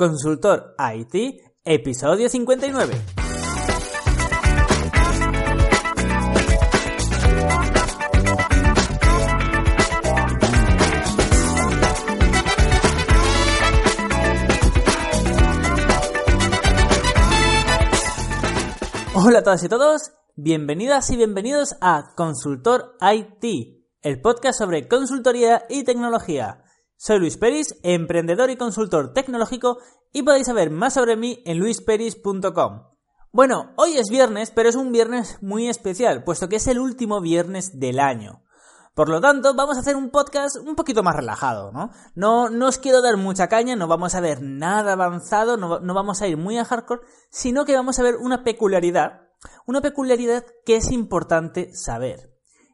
[0.00, 2.94] Consultor IT, episodio 59.
[19.12, 25.66] Hola a todas y todos, bienvenidas y bienvenidos a Consultor IT, el podcast sobre consultoría
[25.68, 26.64] y tecnología.
[27.02, 29.78] Soy Luis Peris, emprendedor y consultor tecnológico
[30.12, 32.82] y podéis saber más sobre mí en luisperis.com.
[33.32, 37.22] Bueno, hoy es viernes, pero es un viernes muy especial, puesto que es el último
[37.22, 38.42] viernes del año.
[38.94, 41.88] Por lo tanto, vamos a hacer un podcast un poquito más relajado, ¿no?
[42.14, 45.94] No, no os quiero dar mucha caña, no vamos a ver nada avanzado, no, no
[45.94, 49.22] vamos a ir muy a hardcore, sino que vamos a ver una peculiaridad,
[49.64, 52.30] una peculiaridad que es importante saber.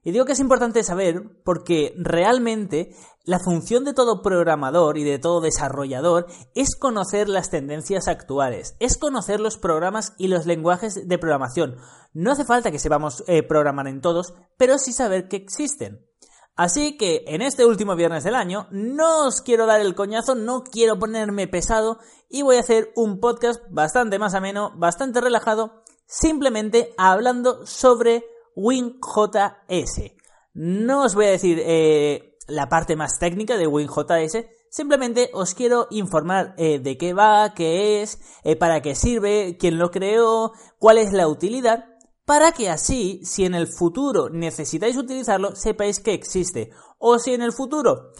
[0.07, 2.95] Y digo que es importante saber porque realmente
[3.27, 8.97] la función de todo programador y de todo desarrollador es conocer las tendencias actuales, es
[8.97, 11.77] conocer los programas y los lenguajes de programación.
[12.15, 16.07] No hace falta que sepamos eh, programar en todos, pero sí saber que existen.
[16.55, 20.63] Así que en este último viernes del año no os quiero dar el coñazo, no
[20.63, 21.99] quiero ponerme pesado
[22.31, 28.25] y voy a hacer un podcast bastante más ameno, bastante relajado, simplemente hablando sobre
[28.55, 30.13] WinJS.
[30.55, 35.87] No os voy a decir eh, la parte más técnica de WinJS, simplemente os quiero
[35.91, 40.99] informar eh, de qué va, qué es, eh, para qué sirve, quién lo creó, cuál
[40.99, 41.85] es la utilidad,
[42.25, 46.71] para que así, si en el futuro necesitáis utilizarlo, sepáis que existe.
[46.99, 48.11] O si en el futuro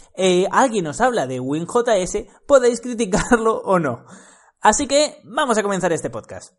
[0.51, 4.05] alguien os habla de WinJS, podéis criticarlo o no.
[4.61, 6.53] Así que vamos a comenzar este podcast.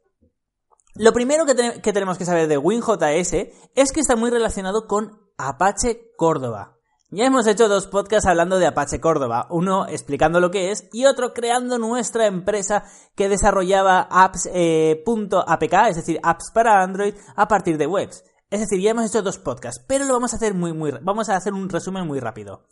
[0.94, 1.54] Lo primero que,
[1.92, 3.32] tenemos que saber de WinJS
[3.74, 6.77] es que está muy relacionado con Apache Córdoba.
[7.10, 11.06] Ya hemos hecho dos podcasts hablando de Apache Córdoba, uno explicando lo que es y
[11.06, 17.78] otro creando nuestra empresa que desarrollaba apps.apk, eh, es decir, apps para Android a partir
[17.78, 18.24] de webs.
[18.50, 21.30] Es decir, ya hemos hecho dos podcasts, pero lo vamos a hacer muy muy vamos
[21.30, 22.66] a hacer un resumen muy rápido.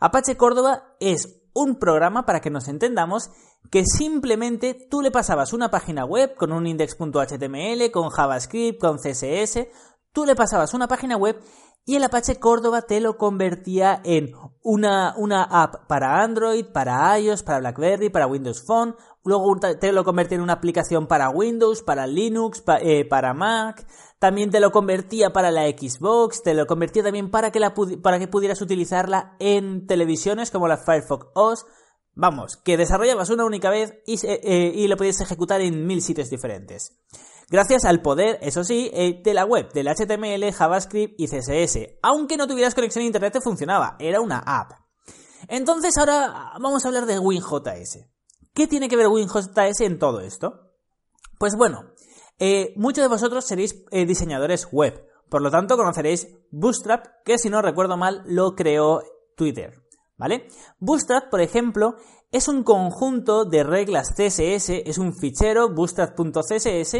[0.00, 3.30] Apache Córdoba es un programa para que nos entendamos
[3.70, 9.66] que simplemente tú le pasabas una página web con un index.html, con JavaScript, con CSS,
[10.12, 11.40] tú le pasabas una página web
[11.84, 17.42] y el Apache Córdoba te lo convertía en una, una app para Android, para iOS,
[17.42, 18.94] para BlackBerry, para Windows Phone,
[19.24, 23.86] luego te lo convertía en una aplicación para Windows, para Linux, eh, para Mac,
[24.18, 27.60] también te lo convertía para la Xbox, te lo convertía también para que,
[28.02, 31.66] para que pudieras utilizarla en televisiones como la Firefox OS,
[32.20, 36.28] Vamos, que desarrollabas una única vez y, eh, y lo podías ejecutar en mil sitios
[36.28, 36.98] diferentes.
[37.50, 41.98] Gracias al poder, eso sí, eh, de la web, del HTML, JavaScript y CSS.
[42.02, 43.96] Aunque no tuvieras conexión a internet, te funcionaba.
[43.98, 44.72] Era una app.
[45.48, 48.00] Entonces ahora vamos a hablar de WinJS.
[48.52, 50.72] ¿Qué tiene que ver WinJS en todo esto?
[51.38, 51.92] Pues bueno,
[52.38, 55.06] eh, muchos de vosotros seréis diseñadores web.
[55.30, 59.02] Por lo tanto, conoceréis Bootstrap, que si no recuerdo mal, lo creó
[59.36, 59.88] Twitter.
[60.18, 60.48] ¿vale?
[60.80, 61.96] Bootstrap, por ejemplo,
[62.30, 66.96] es un conjunto de reglas CSS, es un fichero bootstrap.css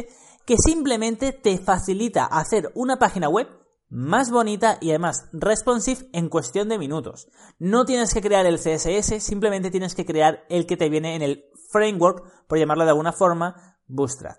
[0.48, 3.48] que simplemente te facilita hacer una página web
[3.90, 7.28] más bonita y además responsive en cuestión de minutos.
[7.58, 11.20] No tienes que crear el CSS, simplemente tienes que crear el que te viene en
[11.20, 14.38] el framework, por llamarlo de alguna forma, Bootstrap.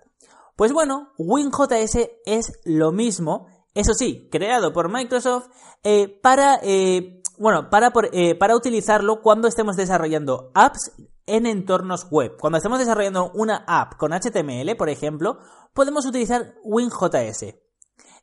[0.56, 5.46] Pues bueno, WinJS es lo mismo, eso sí, creado por Microsoft
[5.84, 10.92] eh, para eh, bueno, para, eh, para utilizarlo cuando estemos desarrollando apps
[11.36, 12.36] en entornos web.
[12.38, 15.38] Cuando estemos desarrollando una app con HTML, por ejemplo,
[15.72, 17.54] podemos utilizar WinJS.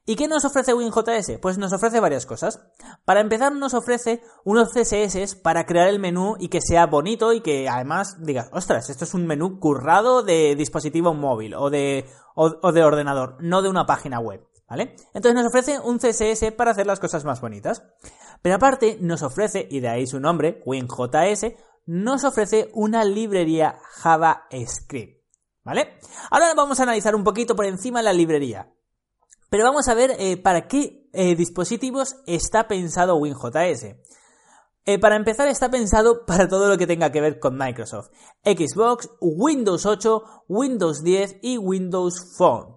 [0.06, 1.40] ¿Y qué nos ofrece WinJS?
[1.42, 2.62] Pues nos ofrece varias cosas.
[3.04, 7.42] Para empezar, nos ofrece unos CSS para crear el menú y que sea bonito y
[7.42, 12.06] que además digas, ostras, esto es un menú currado de dispositivo móvil o de,
[12.36, 14.48] o de ordenador, no de una página web.
[14.70, 14.96] ¿Vale?
[15.14, 17.84] Entonces nos ofrece un CSS para hacer las cosas más bonitas.
[18.42, 21.54] Pero aparte nos ofrece, y de ahí su nombre, WinJS,
[21.88, 25.18] nos ofrece una librería JavaScript.
[25.64, 25.98] ¿Vale?
[26.30, 28.72] Ahora vamos a analizar un poquito por encima la librería.
[29.50, 33.96] Pero vamos a ver eh, para qué eh, dispositivos está pensado WinJS.
[34.86, 38.10] Eh, para empezar, está pensado para todo lo que tenga que ver con Microsoft.
[38.44, 42.76] Xbox, Windows 8, Windows 10 y Windows Phone.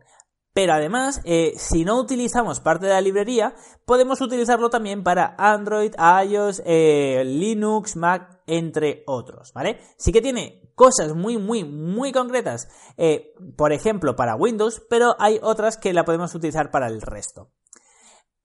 [0.52, 1.20] Pero además,
[1.56, 3.54] si no utilizamos parte de la librería,
[3.86, 9.81] podemos utilizarlo también para Android, iOS, Linux, Mac, entre otros, ¿vale?
[9.97, 15.38] Sí que tiene cosas muy, muy, muy concretas, eh, por ejemplo, para Windows, pero hay
[15.43, 17.50] otras que la podemos utilizar para el resto.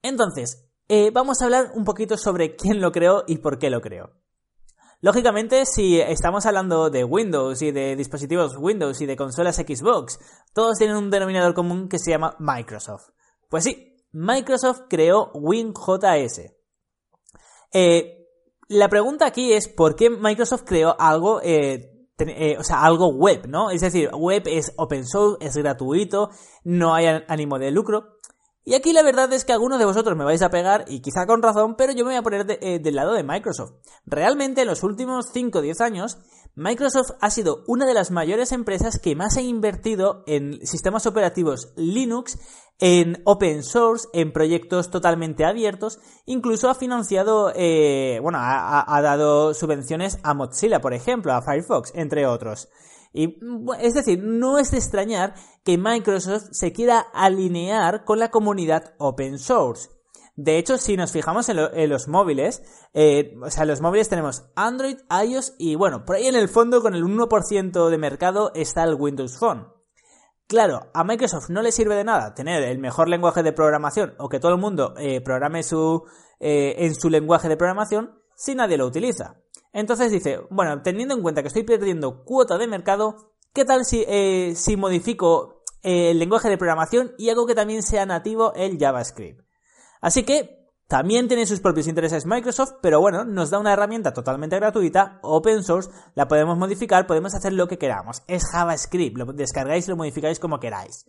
[0.02, 0.68] Entonces,
[1.12, 4.12] vamos a hablar un poquito sobre quién lo creó y por qué lo creó.
[5.02, 10.18] Lógicamente, si estamos hablando de Windows y de dispositivos Windows y de consolas Xbox,
[10.54, 13.10] todos tienen un denominador común que se llama Microsoft.
[13.50, 16.52] Pues sí, Microsoft creó WinJS.
[17.72, 18.15] Eh,
[18.68, 23.46] la pregunta aquí es ¿por qué Microsoft creó algo, eh, eh, o sea, algo web,
[23.48, 23.70] ¿no?
[23.70, 26.30] Es decir, web es open source, es gratuito,
[26.64, 28.16] no hay ánimo de lucro.
[28.64, 31.24] Y aquí la verdad es que algunos de vosotros me vais a pegar, y quizá
[31.24, 33.74] con razón, pero yo me voy a poner eh, del lado de Microsoft.
[34.06, 36.18] Realmente en los últimos 5 o 10 años,
[36.56, 41.74] Microsoft ha sido una de las mayores empresas que más ha invertido en sistemas operativos
[41.76, 42.38] Linux,
[42.78, 50.18] en open source, en proyectos totalmente abiertos, incluso ha financiado, eh, bueno, ha dado subvenciones
[50.22, 52.70] a Mozilla, por ejemplo, a Firefox, entre otros.
[53.12, 53.38] Y,
[53.80, 59.38] es decir, no es de extrañar que Microsoft se quiera alinear con la comunidad open
[59.38, 59.88] source.
[60.36, 62.62] De hecho, si nos fijamos en, los móviles,
[62.92, 66.82] eh, o sea, los móviles tenemos Android, iOS y bueno, por ahí en el fondo
[66.82, 69.68] con el 1% de mercado está el Windows Phone.
[70.46, 74.28] Claro, a Microsoft no le sirve de nada tener el mejor lenguaje de programación o
[74.28, 76.04] que todo el mundo eh, programe su,
[76.38, 79.40] eh, en su lenguaje de programación si nadie lo utiliza.
[79.72, 84.04] Entonces dice, bueno, teniendo en cuenta que estoy perdiendo cuota de mercado, ¿qué tal si,
[84.54, 89.45] si modifico el lenguaje de programación y hago que también sea nativo el JavaScript?
[90.06, 94.54] Así que también tiene sus propios intereses Microsoft, pero bueno, nos da una herramienta totalmente
[94.54, 98.22] gratuita, open source, la podemos modificar, podemos hacer lo que queramos.
[98.28, 101.06] Es JavaScript, lo descargáis y lo modificáis como queráis.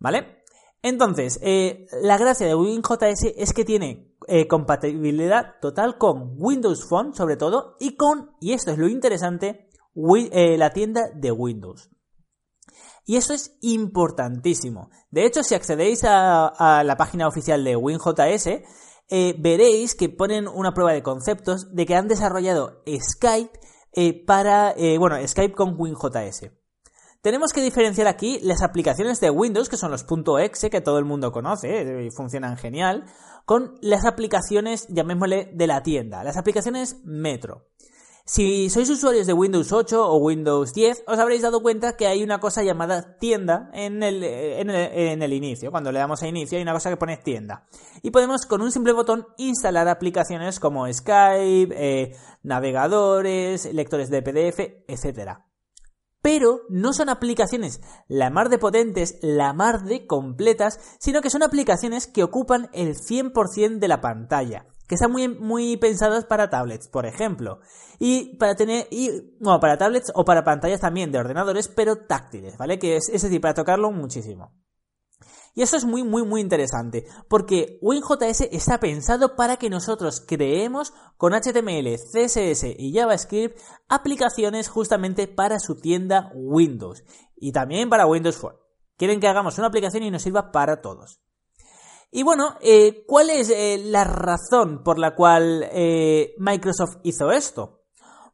[0.00, 0.42] ¿Vale?
[0.82, 7.14] Entonces, eh, la gracia de WinJS es que tiene eh, compatibilidad total con Windows Phone,
[7.14, 9.68] sobre todo, y con, y esto es lo interesante,
[10.32, 11.88] eh, la tienda de Windows.
[13.04, 14.90] Y eso es importantísimo.
[15.10, 18.62] De hecho, si accedéis a, la página oficial de WinJS,
[19.38, 25.54] veréis que ponen una prueba de conceptos de que han desarrollado Skype para, bueno, Skype
[25.54, 26.50] con WinJS.
[27.24, 30.04] Tenemos que diferenciar aquí las aplicaciones de Windows, que son los
[30.42, 33.06] .exe, que todo el mundo conoce eh, y funcionan genial,
[33.46, 37.70] con las aplicaciones, llamémosle, de la tienda, las aplicaciones Metro.
[38.26, 42.22] Si sois usuarios de Windows 8 o Windows 10, os habréis dado cuenta que hay
[42.22, 45.70] una cosa llamada tienda en el, en el, inicio.
[45.70, 47.66] Cuando le damos a inicio hay una cosa que pone tienda.
[48.00, 54.84] Y podemos con un simple botón instalar aplicaciones como Skype, eh, navegadores, lectores de PDF,
[54.88, 55.44] etcétera
[56.24, 61.42] pero no son aplicaciones la mar de potentes, la mar de completas, sino que son
[61.42, 66.88] aplicaciones que ocupan el 100% de la pantalla, que están muy, muy pensadas para tablets,
[66.88, 67.60] por ejemplo,
[67.98, 69.10] y para tener, y,
[69.40, 72.78] bueno, para tablets o para pantallas también de ordenadores, pero táctiles, ¿vale?
[72.78, 74.52] Que es, decir, para tocarlo muchísimo.
[75.56, 80.92] Y eso es muy, muy, muy interesante, porque WinJS está pensado para que nosotros creemos
[81.16, 83.56] con HTML, CSS y JavaScript
[83.88, 87.04] aplicaciones justamente para su tienda Windows
[87.36, 88.56] y también para Windows Phone.
[88.96, 91.20] Quieren que hagamos una aplicación y nos sirva para todos.
[92.16, 97.82] Y bueno, eh, ¿cuál es eh, la razón por la cual eh, Microsoft hizo esto?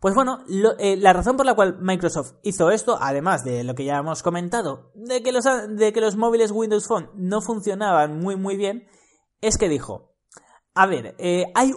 [0.00, 3.96] Pues bueno, la razón por la cual Microsoft hizo esto, además de lo que ya
[3.96, 8.56] hemos comentado, de que los, de que los móviles Windows Phone no funcionaban muy muy
[8.56, 8.86] bien,
[9.40, 10.14] es que dijo,
[10.74, 11.16] a ver,
[11.54, 11.72] hay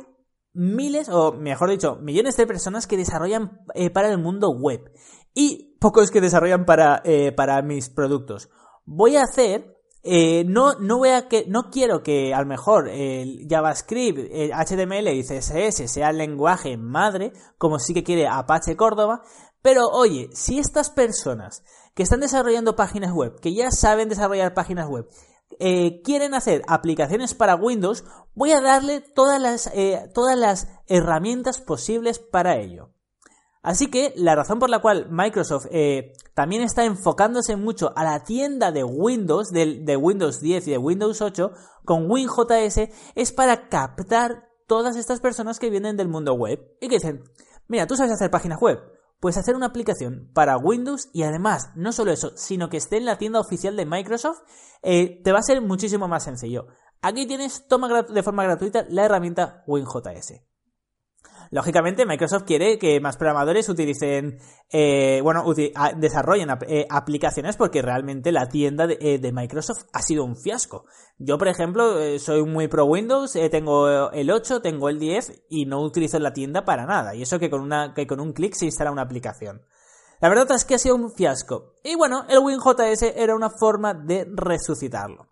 [0.53, 3.59] miles, o mejor dicho, millones de personas que desarrollan
[3.93, 4.91] para el mundo web
[5.33, 7.03] y pocos que desarrollan para,
[7.35, 8.49] para mis productos.
[8.85, 9.72] Voy a hacer
[10.03, 14.51] eh, no, no voy a que, no quiero que a lo mejor el JavaScript, el
[14.51, 19.21] HTML y CSS sea el lenguaje madre, como sí que quiere Apache Córdoba,
[19.61, 21.63] pero oye, si estas personas
[21.95, 25.07] que están desarrollando páginas web, que ya saben desarrollar páginas web,
[25.59, 31.59] eh, quieren hacer aplicaciones para Windows, voy a darle todas las, eh, todas las herramientas
[31.59, 32.92] posibles para ello.
[33.63, 38.25] Así que la razón por la cual Microsoft eh, también está enfocándose mucho a la
[38.25, 41.51] tienda de Windows, de, Windows 10 y de Windows 8,
[41.85, 46.95] con WinJS, es para captar todas estas personas que vienen del mundo web y que
[46.95, 47.23] dicen,
[47.69, 48.81] mira, tú sabes hacer páginas web,
[49.21, 53.05] puedes hacer una aplicación para Windows y además, no solo eso, sino que esté en
[53.05, 54.41] la tienda oficial de Microsoft,
[54.81, 56.67] eh, te va a ser muchísimo más sencillo.
[57.01, 60.52] Aquí tienes, toma de forma gratuita la herramienta WinJS.
[61.53, 64.39] Lógicamente, Microsoft quiere que más programadores utilicen,
[64.71, 65.45] eh, bueno,
[65.97, 70.85] desarrollen eh, aplicaciones porque realmente la tienda de, de, Microsoft ha sido un fiasco.
[71.19, 75.83] Yo, por ejemplo, soy muy pro Windows, tengo el 8, tengo el 10 y no
[75.83, 77.13] utilizo la tienda para nada.
[77.13, 79.61] Y eso que con, una, que con un clic se instala una aplicación.
[80.21, 81.75] La verdad es que ha sido un fiasco.
[81.83, 85.27] Y bueno, el WinJS era una forma de resucitarlo.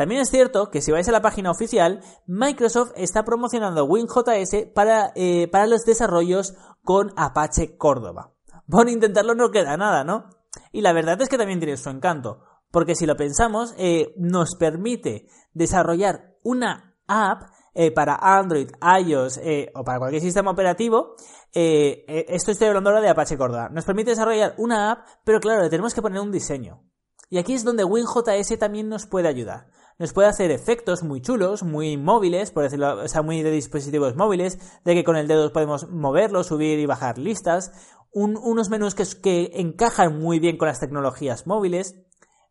[0.00, 5.12] También es cierto que si vais a la página oficial, Microsoft está promocionando WinJS para,
[5.14, 8.32] eh, para los desarrollos con Apache Córdoba.
[8.66, 10.30] Por intentarlo no queda nada, ¿no?
[10.72, 12.40] Y la verdad es que también tiene su encanto,
[12.70, 17.42] porque si lo pensamos, eh, nos permite desarrollar una app
[17.74, 18.70] eh, para Android,
[19.04, 19.38] iOS
[19.74, 21.14] o para cualquier sistema operativo,
[21.52, 25.68] esto estoy hablando ahora de Apache Corda, nos permite desarrollar una app, pero claro, le
[25.68, 26.86] tenemos que poner un diseño.
[27.28, 29.68] Y aquí es donde WinJS también nos puede ayudar.
[30.00, 34.16] Nos puede hacer efectos muy chulos, muy móviles, por decirlo, o sea, muy de dispositivos
[34.16, 37.70] móviles, de que con el dedo podemos moverlo, subir y bajar listas,
[38.12, 41.94] unos menús que, encajan muy bien con las tecnologías móviles.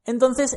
[0.05, 0.55] Entonces,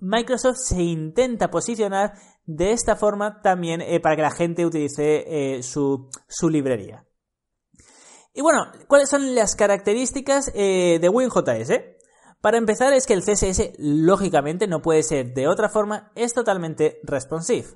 [0.00, 2.14] Microsoft se intenta posicionar
[2.44, 5.24] de esta forma también eh, para que la gente utilice
[5.56, 6.08] eh, su,
[6.48, 7.06] librería.
[8.34, 11.70] Y bueno, ¿cuáles son las características eh, de WinJS?
[12.42, 16.98] Para empezar es que el CSS lógicamente no puede ser de otra forma, es totalmente
[17.04, 17.68] responsive.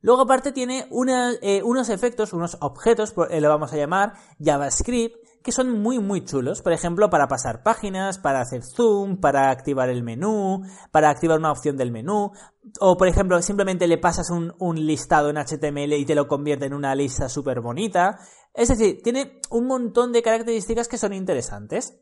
[0.00, 5.98] Luego aparte tiene unos efectos, unos objetos, lo vamos a llamar JavaScript, que son muy
[5.98, 10.62] muy chulos, por ejemplo, para pasar páginas, para hacer zoom, para activar el menú,
[10.92, 12.30] para activar una opción del menú,
[12.78, 16.74] o por ejemplo, simplemente le pasas un, listado en HTML y te lo convierte en
[16.74, 18.20] una lista súper bonita.
[18.54, 21.98] Es decir, tiene un montón de características que son interesantes.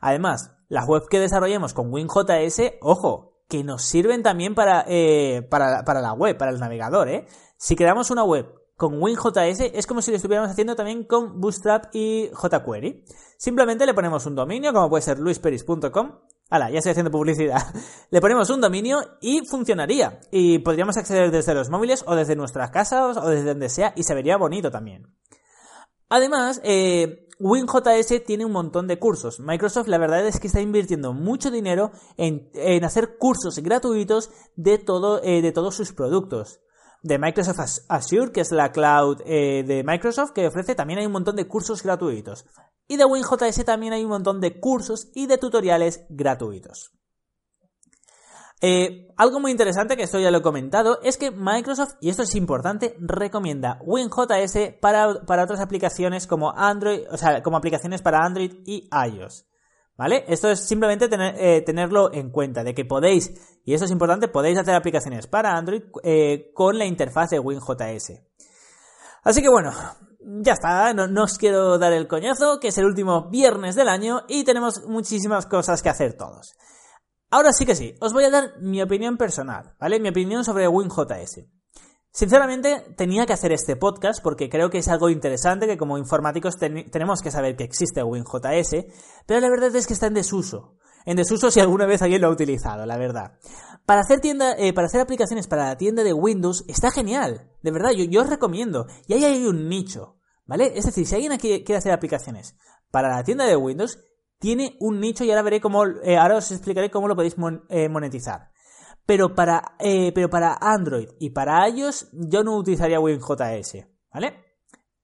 [0.00, 5.84] Además, las webs que desarrollemos con WinJS, ojo, que nos sirven también para, eh, para,
[5.84, 7.26] para la web, para el navegador, ¿eh?
[7.56, 11.94] Si creamos una web con WinJS es como si lo estuviéramos haciendo también con Bootstrap
[11.94, 13.04] y jQuery.
[13.36, 16.12] Simplemente le ponemos un dominio, como puede ser luisperis.com.
[16.48, 17.60] Hala, ya estoy haciendo publicidad.
[18.10, 20.20] le ponemos un dominio y funcionaría.
[20.30, 24.02] Y podríamos acceder desde los móviles o desde nuestras casas o desde donde sea y
[24.02, 25.14] se vería bonito también.
[26.08, 29.40] Además, eh, WinJS tiene un montón de cursos.
[29.40, 32.50] Microsoft la verdad es que está invirtiendo mucho dinero en,
[32.84, 36.60] hacer cursos gratuitos de, todo, eh, de todos sus productos
[37.02, 41.12] de Microsoft Azure, que es la cloud eh, de Microsoft, que ofrece también hay un
[41.12, 42.44] montón de cursos gratuitos.
[42.86, 46.92] Y de WinJS también hay un montón de cursos y de tutoriales gratuitos.
[48.60, 52.22] Eh, algo muy interesante, que esto ya lo he comentado, es que Microsoft, y esto
[52.22, 58.24] es importante, recomienda WinJS para, para otras aplicaciones como Android, o sea, como aplicaciones para
[58.24, 59.46] Android y iOS.
[59.96, 60.24] ¿Vale?
[60.28, 63.34] Esto es simplemente eh, tenerlo en cuenta, de que podéis,
[63.66, 68.12] y esto es importante, podéis hacer aplicaciones para Android eh, con la interfaz de WinJS.
[69.22, 69.72] Así que bueno,
[70.20, 74.22] ya está, no, os quiero dar el coñazo, que es el último viernes del año
[74.28, 76.56] y tenemos muchísimas cosas que hacer todos.
[77.32, 80.00] Ahora sí que sí, os voy a dar mi opinión personal, ¿vale?
[80.00, 81.46] Mi opinión sobre WinJS.
[82.12, 86.58] Sinceramente, tenía que hacer este podcast porque creo que es algo interesante que como informáticos
[86.58, 88.84] tenemos que saber que existe WinJS,
[89.26, 90.76] pero la verdad es que está en desuso.
[91.06, 93.38] En desuso si alguna vez alguien lo ha utilizado, la verdad.
[93.86, 97.48] Para hacer tienda, eh, para hacer aplicaciones para la tienda de Windows está genial.
[97.62, 98.86] De verdad, yo, os recomiendo.
[99.06, 100.72] Y ahí hay un nicho, ¿vale?
[100.74, 102.56] Es decir, si alguien quiere hacer aplicaciones
[102.90, 104.00] para la tienda de Windows,
[104.40, 107.36] tiene un nicho y ahora veré cómo, eh, ahora os explicaré cómo lo podéis
[107.68, 108.50] eh, monetizar.
[109.06, 114.44] Pero para, eh, pero para Android y para iOS yo no utilizaría WinJS, ¿vale?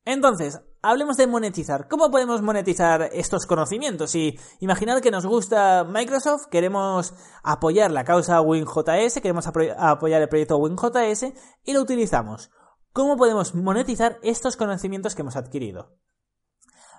[0.04, 1.86] Entonces, hablemos de monetizar.
[1.88, 4.14] ¿Cómo podemos monetizar estos conocimientos?
[4.14, 7.12] Y imaginad que nos gusta Microsoft, queremos
[7.42, 11.26] apoyar la causa WinJS, queremos apoyar el proyecto WinJS
[11.64, 12.50] y lo utilizamos.
[12.92, 15.98] ¿Cómo podemos monetizar estos conocimientos que hemos adquirido?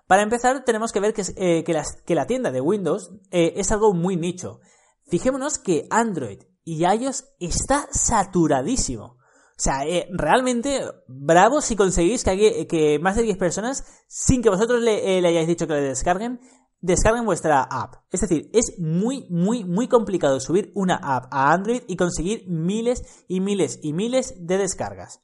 [0.08, 4.16] Para empezar, tenemos que ver que, eh, la tienda de Windows eh, es algo muy
[4.16, 4.62] nicho.
[5.06, 9.18] Fijémonos que Android y iOS está saturadísimo.
[9.58, 14.82] O sea, eh, realmente bravo si conseguís que, más de 10 personas, sin que vosotros
[14.82, 16.40] le, le, hayáis dicho que le descarguen,
[16.80, 17.96] descarguen vuestra app.
[18.12, 23.26] Es decir, es muy, muy, muy complicado subir una app a Android y conseguir miles
[23.28, 25.22] y miles y miles de descargas.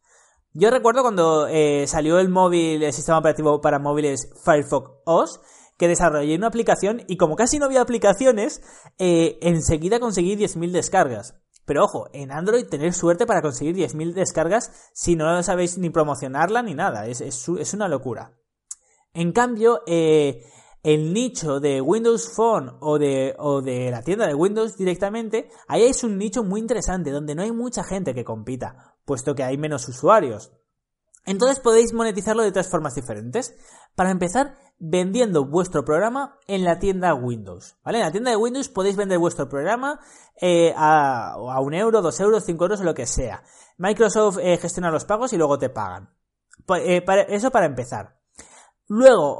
[0.55, 5.39] Yo recuerdo cuando eh, salió el móvil, el sistema operativo para móviles Firefox OS,
[5.77, 8.61] que desarrollé una aplicación y como casi no había aplicaciones,
[8.99, 11.35] eh, enseguida conseguí 10.000 descargas.
[11.65, 16.61] Pero ojo, en Android tener suerte para conseguir 10.000 descargas si no sabéis ni promocionarla
[16.61, 18.37] ni nada, es, una locura.
[19.11, 20.43] En cambio, eh,
[20.83, 25.83] el nicho de Windows Phone o de, o de la tienda de Windows directamente, ahí
[25.83, 29.57] es un nicho muy interesante donde no hay mucha gente que compita, puesto que hay
[29.57, 30.51] menos usuarios.
[31.25, 33.55] Entonces podéis monetizarlo de tres formas diferentes.
[33.95, 37.77] Para empezar, vendiendo vuestro programa en la tienda Windows.
[37.83, 37.99] ¿Vale?
[37.99, 39.99] En la tienda de Windows podéis vender vuestro programa
[40.41, 43.43] eh, a, un euro, dos euros, cinco euros, lo que sea.
[43.77, 46.09] Microsoft eh, gestiona los pagos y luego te pagan.
[46.77, 48.17] Eh, eso para empezar.
[48.87, 49.37] Luego,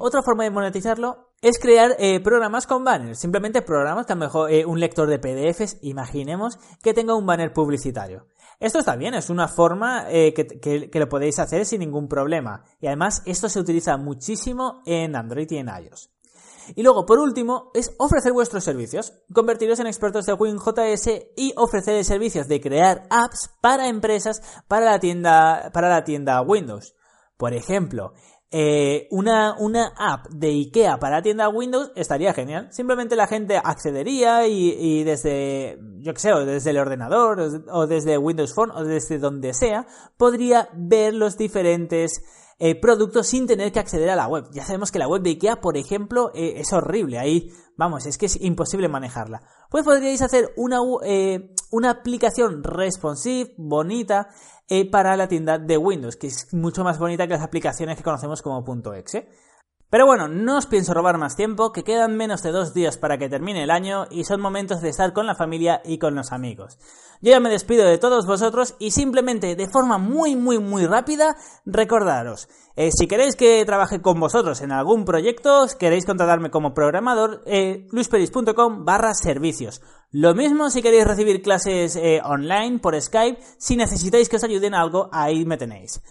[0.00, 3.20] otra forma de monetizarlo es crear programas con banners.
[3.20, 8.26] Simplemente programas a lo mejor un lector de PDFs, imaginemos, que tenga un banner publicitario.
[8.58, 12.64] Esto está bien, es una forma eh, que, lo podéis hacer sin ningún problema.
[12.80, 16.10] Y además esto se utiliza muchísimo en Android y en iOS.
[16.74, 22.04] Y luego, por último, es ofrecer vuestros servicios, convertiros en expertos de WinJS y ofrecer
[22.04, 26.94] servicios de crear apps para empresas para la tienda, para la tienda Windows.
[27.36, 28.14] Por ejemplo,
[28.50, 32.68] eh, una, una app de IKEA para tienda Windows estaría genial.
[32.70, 38.18] Simplemente la gente accedería y, desde, yo que sé, o desde el ordenador, o desde
[38.18, 39.86] Windows Phone, o desde donde sea,
[40.16, 42.22] podría ver los diferentes
[42.58, 44.46] eh, productos sin tener que acceder a la web.
[44.52, 47.18] Ya sabemos que la web de IKEA, por ejemplo, eh, es horrible.
[47.18, 49.42] Ahí, vamos, es que es imposible manejarla.
[49.70, 50.80] Pues podríais hacer una,
[51.70, 54.28] una aplicación responsive, bonita,
[54.68, 58.02] eh, para la tienda de Windows, que es mucho más bonita que las aplicaciones que
[58.02, 58.64] conocemos como
[58.96, 59.28] .exe.
[59.96, 63.16] Pero bueno, no os pienso robar más tiempo, que quedan menos de dos días para
[63.16, 66.32] que termine el año y son momentos de estar con la familia y con los
[66.32, 66.76] amigos.
[67.22, 71.34] Yo ya me despido de todos vosotros y simplemente de forma muy muy muy rápida
[71.64, 77.42] recordaros, eh, si queréis que trabaje con vosotros en algún proyecto, queréis contratarme como programador,
[77.46, 79.80] eh, luisperis.com barra servicios.
[80.10, 84.74] Lo mismo si queréis recibir clases eh, online por Skype, si necesitáis que os ayuden
[84.74, 86.02] algo, ahí me tenéis.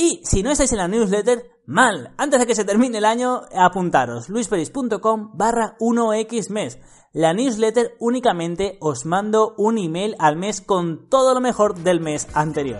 [0.00, 2.14] Y si no estáis en la newsletter, mal.
[2.16, 6.78] Antes de que se termine el año, apuntaros luisperis.com barra 1x mes.
[7.12, 12.28] La newsletter únicamente os mando un email al mes con todo lo mejor del mes
[12.34, 12.78] anterior.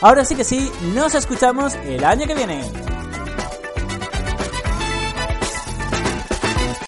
[0.00, 2.99] Ahora sí que sí, nos escuchamos el año que viene.